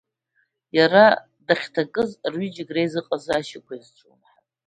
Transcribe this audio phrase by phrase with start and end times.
[0.77, 1.03] Иара
[1.45, 4.37] дахьҭакызгьы рҩыџьегь реизыҟазаашьа иазҿлымҳан.